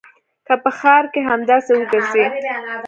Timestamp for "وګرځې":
1.79-2.25